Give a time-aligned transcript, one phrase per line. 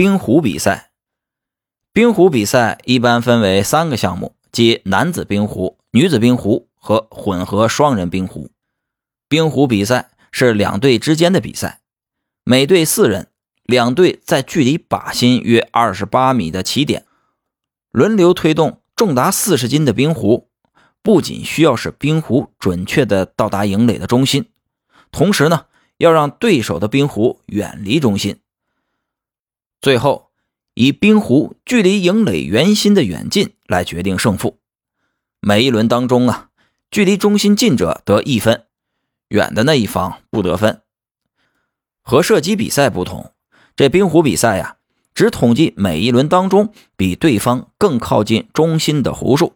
[0.00, 0.92] 冰壶比赛。
[1.92, 8.50] 冰壶比赛一般分为三个项目，即男子冰壶、女子冰壶和混合双人冰壶。
[9.28, 11.82] 冰壶比赛是两队之间的比赛，
[12.44, 13.28] 每队四人，
[13.62, 17.04] 两队在距离靶心约二十八米的起点，
[17.90, 20.48] 轮流推动重达四十斤的冰壶。
[21.02, 24.48] 不仅需要使冰壶准确的到达营垒的中心，
[25.12, 25.66] 同时呢，
[25.98, 28.40] 要让对手的冰壶远离中心。
[29.80, 30.30] 最后，
[30.74, 34.58] 以冰壶距离营垒圆心的远近来决定胜负。
[35.40, 36.50] 每一轮当中啊，
[36.90, 38.66] 距离中心近者得一分，
[39.28, 40.82] 远的那一方不得分。
[42.02, 43.32] 和射击比赛不同，
[43.74, 44.76] 这冰壶比赛呀，
[45.14, 49.54] 只统计每一轮当中比对方更靠近中心的壶数。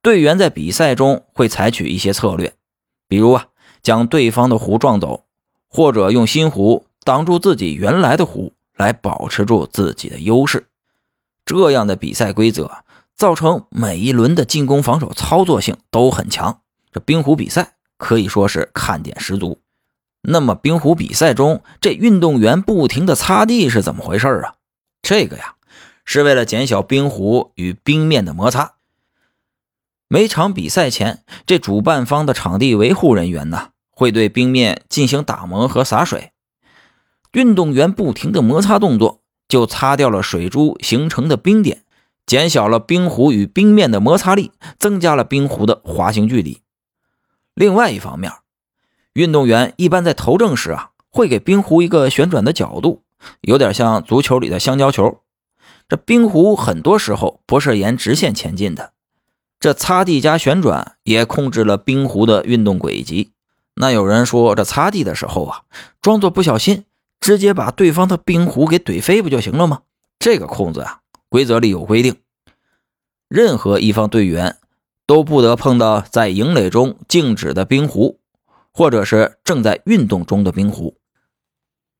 [0.00, 2.54] 队员在比赛中会采取一些策略，
[3.06, 3.48] 比如啊，
[3.82, 5.26] 将对方的壶撞走，
[5.68, 10.68] 或者用新壶挡住自己原来的壶，来保持住自己的优势。
[11.44, 16.60] 这样的比赛规则造成每一轮的进攻、防守操作性都很强。
[16.92, 19.60] 这冰壶比赛可以说是看点十足。
[20.22, 24.54] 那么，冰壶比赛中这运动员不停的擦地是怎么回事啊？
[25.00, 25.54] 这个呀，
[26.04, 28.72] 是为了减小冰壶与冰面的摩擦。
[30.08, 36.32] 每场比赛前，这主办方的场地维护人员呢，会对冰面进行打磨和洒水。
[37.36, 41.82] 运动员不停的摩擦动作，就擦掉了水珠形成的冰点，
[42.24, 46.62] 减小了冰壶与冰面的摩擦力，增加了冰壶的滑行距离。
[47.54, 48.32] 另外一方面，
[49.12, 53.02] 运动员一般在投掷时啊，会给冰壶一个旋转的角度，
[53.42, 55.18] 有点像足球里的香蕉球。
[55.90, 58.94] 这冰壶很多时候不是沿直线前进的。
[59.60, 63.32] 这擦地加旋转也控制了冰壶的运动轨迹。
[63.74, 65.60] 那有人说，这擦地的时候啊，
[66.00, 66.84] 装作不小心，
[67.26, 69.82] 直接把对方的冰壶给怼飞不就行了吗？
[70.20, 72.14] 这个空子啊，规则里有规定，
[73.28, 74.58] 任何一方队员
[75.08, 78.20] 都不得碰到在营垒中静止的冰壶，
[78.72, 80.98] 或者是正在运动中的冰壶。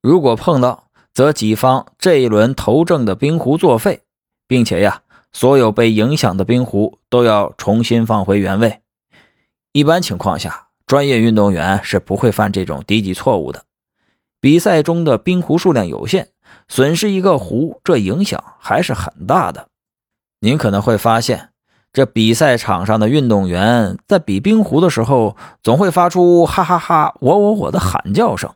[0.01, 4.03] 如果碰到，则己方这一轮投掷的冰壶作废，
[4.47, 5.03] 并且呀。
[5.33, 8.81] 所有被影响的冰壶都要重新放回原位。
[9.72, 13.66] 一般情况下，专业运动员是不会犯这种低级错误的。
[14.41, 16.29] 比赛中的冰壶数量有限，
[16.69, 19.69] 损失一个壶，这影响还是很大的。
[20.41, 21.51] 您可能会发现，
[21.93, 28.55] 这比赛场上的运动员在比冰壶的时候，总会发出“哈哈哈，我我我”的喊叫声。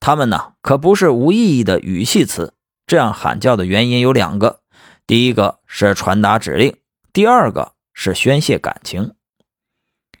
[0.00, 2.54] 他们呢，可不是无意义的语气词。
[2.86, 4.60] 这样喊叫的原因有两个。
[5.06, 6.76] 第一个是传达指令，
[7.12, 9.12] 第二个是宣泄感情。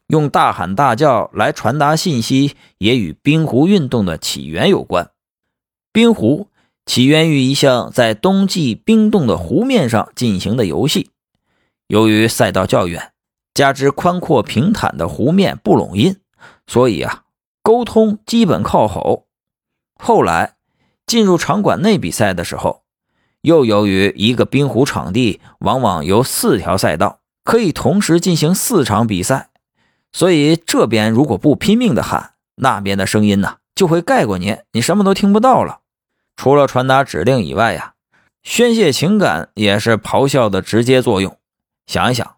[0.08, 5.10] 用大喊大叫来传达信息，也与冰壶运动的起源有关。
[5.92, 6.48] 冰壶
[6.84, 11.10] 起源于一项在冬季冰冻的湖面上进行的游戏。
[11.86, 13.12] 由于赛道较远，
[13.54, 16.16] 加之宽阔平坦的湖面不拢音，
[16.66, 17.24] 所以啊，
[17.62, 19.26] 沟通基本靠吼。
[19.94, 20.56] 后来
[21.06, 22.82] 进入场馆内比赛的时候。
[23.42, 29.50] 又由于一个冰壶场地往往有四条赛道，可以同时进行四场比赛，
[30.12, 35.80] 所以这边如果不拼命的喊，那边的声音呢就会盖过你，你什么都听不到了。
[36.36, 37.94] 除了传达指令以外呀，
[38.42, 41.36] 宣泄情感也是咆哮的直接作用。
[41.86, 42.36] 想一想，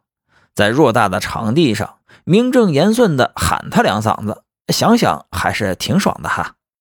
[0.55, 6.55] 在偌大的场地上名正言顺的喊他两嗓子，想想还是挺爽的哈。